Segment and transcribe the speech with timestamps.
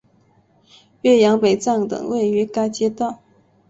[1.03, 3.19] 岳阳北站等位于该街道。